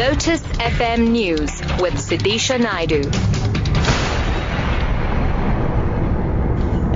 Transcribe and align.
Lotus 0.00 0.40
FM 0.40 1.10
News 1.10 1.50
with 1.78 1.92
Sudisha 1.96 2.58
Naidu. 2.58 3.29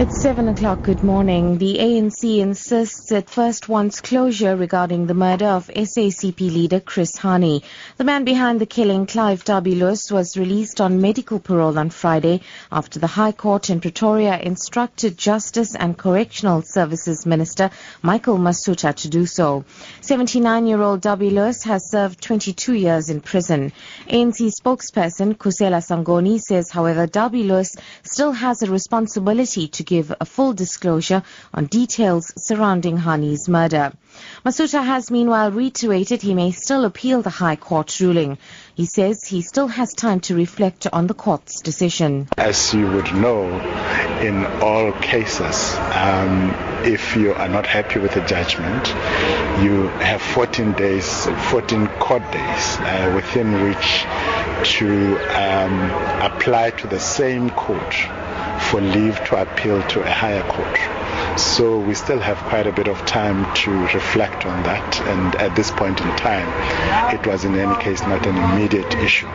It's 0.05 0.21
7 0.21 0.49
o'clock. 0.49 0.83
Good 0.83 1.03
morning. 1.03 1.57
The 1.57 1.79
ANC 1.79 2.39
insists 2.39 3.11
it 3.11 3.31
first 3.31 3.71
wants 3.71 4.03
closure 4.03 4.55
regarding 4.55 5.07
the 5.07 5.15
murder 5.15 5.47
of 5.47 5.69
SACP 5.69 6.41
leader 6.41 6.79
Chris 6.79 7.13
Hani. 7.17 7.63
The 7.97 8.05
man 8.05 8.25
behind 8.25 8.61
the 8.61 8.67
killing, 8.67 9.07
Clive 9.07 9.45
Derby-Lewis, 9.45 10.11
was 10.11 10.37
released 10.37 10.83
on 10.83 11.01
medical 11.01 11.41
parole 11.41 11.79
on 11.79 11.89
Friday 11.89 12.43
after 12.71 12.99
the 12.99 13.07
High 13.07 13.33
Court 13.33 13.71
in 13.71 13.81
Pretoria 13.81 14.39
instructed 14.39 15.17
Justice 15.17 15.75
and 15.75 15.97
Correctional 15.97 16.61
Services 16.61 17.25
Minister 17.25 17.71
Michael 18.03 18.37
Masutha 18.37 18.95
to 18.95 19.09
do 19.09 19.25
so. 19.25 19.65
79-year-old 20.03 21.01
Derby-Lewis 21.01 21.63
has 21.63 21.91
served 21.91 22.21
22 22.21 22.75
years 22.75 23.09
in 23.09 23.23
prison. 23.23 23.73
ANC 24.09 24.53
spokesperson 24.61 25.35
Khusela 25.35 25.81
Sangoni 25.81 26.39
says, 26.39 26.71
however, 26.71 27.07
Derby-Lewis 27.07 27.75
still 28.03 28.33
has 28.33 28.61
a 28.61 28.71
responsibility 28.71 29.69
to 29.69 29.83
give 29.83 29.94
a 29.99 30.25
full 30.25 30.53
disclosure 30.53 31.23
on 31.53 31.67
details 31.67 32.33
surrounding 32.37 32.97
Hani's 32.97 33.49
murder. 33.49 33.93
Masutha 34.45 34.85
has 34.85 35.11
meanwhile 35.11 35.51
reiterated 35.51 36.23
he 36.23 36.35
may 36.35 36.53
still 36.53 36.85
appeal 36.85 37.23
the 37.23 37.31
High 37.31 37.57
Court 37.57 37.99
ruling. 38.01 38.39
He 38.75 38.87
says 38.87 39.25
he 39.25 39.43
still 39.43 39.69
has 39.69 39.93
time 39.93 40.21
to 40.21 40.35
reflect 40.35 40.87
on 40.93 41.07
the 41.07 41.15
court's 41.15 41.61
decision. 41.61 42.29
As 42.37 42.75
you 42.75 42.87
would 42.87 43.15
know, 43.15 43.49
in 44.21 44.45
all 44.63 44.93
cases, 44.93 45.75
um, 45.95 46.51
if 46.85 47.17
you 47.17 47.33
are 47.35 47.49
not 47.49 47.67
happy 47.67 47.99
with 47.99 48.15
the 48.15 48.21
judgment, 48.21 48.89
you 49.65 49.89
have 49.99 50.21
14 50.21 50.73
days, 50.73 51.27
14 51.51 51.87
court 51.99 52.23
days 52.33 52.77
uh, 52.81 53.13
within 53.15 53.63
which 53.63 54.05
to 54.79 55.17
um, 55.41 55.91
apply 56.23 56.71
to 56.71 56.87
the 56.87 57.01
same 57.01 57.51
court 57.51 57.95
for 58.71 58.81
leave 58.81 59.17
to 59.27 59.41
appeal 59.41 59.83
to 59.89 60.01
a 60.01 60.11
higher 60.11 60.43
court. 60.43 61.39
So 61.39 61.79
we 61.79 61.95
still 61.95 62.21
have 62.21 62.39
quite 62.39 62.67
a 62.67 62.73
bit 62.73 62.89
of 62.89 62.99
time 63.07 63.55
to 63.63 63.71
reflect 63.71 64.47
on 64.47 64.63
that. 64.65 65.01
And 65.03 65.35
at 65.37 65.55
this 65.57 65.71
point 65.71 66.01
in 66.01 66.09
time, 66.17 66.49
it 67.15 67.27
was 67.27 67.45
in 67.45 67.55
any 67.57 67.77
case 67.83 68.01
not 68.03 68.27
an 68.27 68.37
immediate 68.37 68.95
issue. 68.95 69.29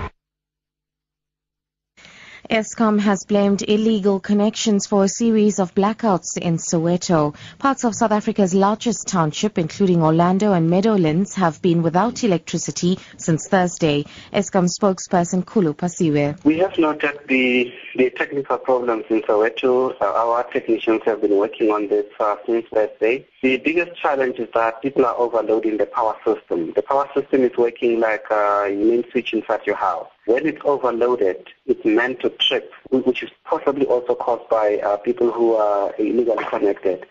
Eskom 2.50 3.00
has 3.00 3.25
blamed 3.25 3.61
illegal 3.61 4.19
connections 4.19 4.88
for 4.88 5.03
a 5.03 5.08
series 5.08 5.59
of 5.59 5.75
blackouts 5.75 6.36
in 6.36 6.58
Soweto. 6.58 7.36
Parts 7.59 7.83
of 7.83 7.94
South 7.94 8.11
Africa's 8.11 8.55
largest 8.55 9.08
township, 9.08 9.59
including 9.59 10.02
Orlando 10.02 10.53
and 10.53 10.67
Meadowlands, 10.67 11.36
have 11.36 11.61
been 11.61 11.83
without 11.83 12.23
electricity 12.23 12.97
since 13.17 13.47
Thursday. 13.47 14.03
Eskom 14.33 14.67
spokesperson 14.67 15.45
Khulu 15.45 15.75
Phasiwe. 15.75 16.44
We 16.44 16.58
have 16.58 16.75
noted 16.80 17.20
the, 17.27 17.72
the 17.95 18.09
technical 18.09 18.58
problems 18.58 19.05
in 19.11 19.22
Soweto. 19.22 19.95
Uh, 20.02 20.05
our 20.05 20.44
technicians 20.45 21.03
have 21.05 21.22
been 21.22 21.38
working 21.38 21.70
on 21.70 21.88
this 21.88 22.08
uh, 22.20 22.36
since 22.47 22.66
Thursday. 22.73 23.27
The 23.42 23.56
biggest 23.56 23.95
challenge 23.95 24.38
is 24.38 24.50
that 24.54 24.82
people 24.82 25.06
are 25.06 25.16
overloading 25.16 25.78
the 25.78 25.86
power 25.86 26.18
system. 26.26 26.73
The 26.73 26.82
power 26.82 27.09
system 27.16 27.44
is 27.44 27.56
working 27.58 28.02
like 28.02 28.26
a 28.30 28.68
main 28.70 29.09
switch 29.12 29.34
inside 29.34 29.66
your 29.66 29.78
house. 29.78 30.09
When 30.26 30.45
it's 30.45 30.62
overloaded, 30.66 31.48
it's 31.66 31.86
meant 31.86 32.20
to 32.20 32.32
trip, 32.32 32.73
which 32.92 33.23
is 33.23 33.30
possibly 33.45 33.86
also 33.86 34.14
caused 34.14 34.50
by 34.50 34.80
uh, 34.80 34.98
people 34.98 35.32
who 35.32 35.54
are 35.54 35.95
illegally 35.98 36.44
connected. 36.45 37.06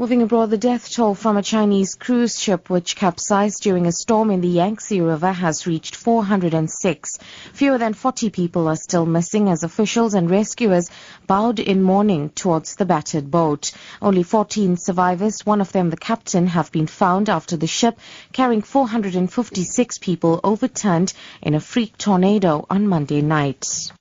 Moving 0.00 0.22
abroad, 0.22 0.48
the 0.48 0.56
death 0.56 0.90
toll 0.90 1.14
from 1.14 1.36
a 1.36 1.42
Chinese 1.42 1.94
cruise 1.94 2.40
ship 2.40 2.70
which 2.70 2.96
capsized 2.96 3.62
during 3.62 3.84
a 3.84 3.92
storm 3.92 4.30
in 4.30 4.40
the 4.40 4.48
Yangtze 4.48 4.98
River 4.98 5.30
has 5.30 5.66
reached 5.66 5.94
406. 5.94 7.18
Fewer 7.52 7.76
than 7.76 7.92
40 7.92 8.30
people 8.30 8.66
are 8.66 8.76
still 8.76 9.04
missing 9.04 9.50
as 9.50 9.62
officials 9.62 10.14
and 10.14 10.30
rescuers 10.30 10.88
bowed 11.26 11.60
in 11.60 11.82
mourning 11.82 12.30
towards 12.30 12.76
the 12.76 12.86
battered 12.86 13.30
boat. 13.30 13.72
Only 14.00 14.22
14 14.22 14.78
survivors, 14.78 15.44
one 15.44 15.60
of 15.60 15.70
them 15.72 15.90
the 15.90 15.98
captain, 15.98 16.46
have 16.46 16.72
been 16.72 16.86
found 16.86 17.28
after 17.28 17.58
the 17.58 17.66
ship 17.66 17.98
carrying 18.32 18.62
456 18.62 19.98
people 19.98 20.40
overturned 20.42 21.12
in 21.42 21.52
a 21.52 21.60
freak 21.60 21.98
tornado 21.98 22.64
on 22.70 22.88
Monday 22.88 23.20
night. 23.20 23.92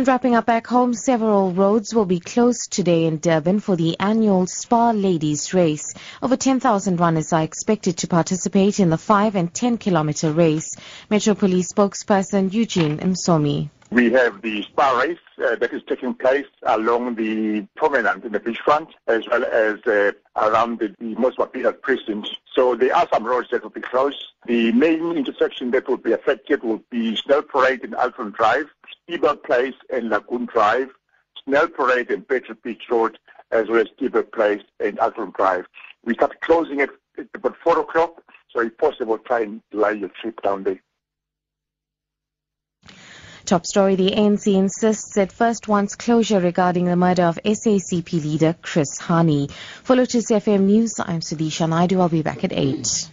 And 0.00 0.08
wrapping 0.08 0.34
up 0.34 0.46
back 0.46 0.66
home, 0.66 0.94
several 0.94 1.52
roads 1.52 1.94
will 1.94 2.06
be 2.06 2.20
closed 2.20 2.72
today 2.72 3.04
in 3.04 3.18
Durban 3.18 3.60
for 3.60 3.76
the 3.76 4.00
annual 4.00 4.46
Spar 4.46 4.94
Ladies 4.94 5.52
Race. 5.52 5.92
Over 6.22 6.38
10,000 6.38 6.98
runners 6.98 7.34
are 7.34 7.42
expected 7.42 7.98
to 7.98 8.08
participate 8.08 8.80
in 8.80 8.88
the 8.88 8.96
5 8.96 9.36
and 9.36 9.52
10 9.52 9.76
kilometer 9.76 10.32
race. 10.32 10.74
Metro 11.10 11.34
Police 11.34 11.74
spokesperson 11.74 12.50
Eugene 12.50 12.96
Msomi. 12.96 13.68
We 13.90 14.10
have 14.12 14.40
the 14.40 14.62
Spar 14.62 15.06
race 15.06 15.18
uh, 15.44 15.56
that 15.56 15.74
is 15.74 15.82
taking 15.86 16.14
place 16.14 16.46
along 16.62 17.16
the 17.16 17.66
promenade 17.76 18.24
in 18.24 18.32
the 18.32 18.40
beachfront 18.40 18.88
as 19.06 19.28
well 19.30 19.44
as 19.44 19.86
uh, 19.86 20.12
around 20.36 20.78
the, 20.78 20.96
the 20.98 21.14
most 21.16 21.36
popular 21.36 21.74
precinct. 21.74 22.26
So 22.54 22.74
there 22.74 22.96
are 22.96 23.06
some 23.12 23.24
roads 23.24 23.48
that 23.50 23.62
will 23.62 23.68
be 23.68 23.82
closed. 23.82 24.24
The 24.50 24.72
main 24.72 25.16
intersection 25.16 25.70
that 25.70 25.88
will 25.88 25.96
be 25.96 26.10
affected 26.10 26.64
will 26.64 26.82
be 26.90 27.14
Snell 27.14 27.42
Parade 27.42 27.84
and 27.84 27.94
Altron 27.94 28.34
Drive, 28.34 28.66
Steber 29.08 29.40
Place 29.40 29.76
and 29.90 30.08
Lagoon 30.08 30.46
Drive, 30.46 30.88
Snell 31.44 31.68
Parade 31.68 32.10
and 32.10 32.26
Battery 32.26 32.56
Beach 32.64 32.82
Road, 32.90 33.16
as 33.52 33.68
well 33.68 33.82
as 33.82 33.86
Steber 33.96 34.28
Place 34.32 34.62
and 34.80 34.98
Altron 34.98 35.32
Drive. 35.34 35.66
We 36.04 36.14
start 36.14 36.40
closing 36.40 36.80
at 36.80 36.90
about 37.32 37.58
4 37.62 37.78
o'clock, 37.78 38.24
so 38.48 38.60
if 38.62 38.76
possible, 38.76 39.18
try 39.18 39.42
and 39.42 39.62
delay 39.70 39.94
your 39.94 40.10
trip 40.20 40.42
down 40.42 40.64
there. 40.64 40.82
Top 43.44 43.66
story, 43.66 43.94
the 43.94 44.10
ANC 44.10 44.52
insists 44.52 45.16
it 45.16 45.30
first 45.30 45.68
wants 45.68 45.94
closure 45.94 46.40
regarding 46.40 46.86
the 46.86 46.96
murder 46.96 47.22
of 47.22 47.38
SACP 47.44 48.14
leader 48.14 48.56
Chris 48.60 48.98
Hani. 48.98 49.48
For 49.84 49.94
Lotus 49.94 50.28
FM 50.32 50.62
News, 50.62 50.98
I'm 50.98 51.20
Sudisha 51.20 51.68
Naidu. 51.68 52.00
I'll 52.00 52.08
be 52.08 52.22
back 52.22 52.42
at 52.42 52.52
8. 52.52 53.10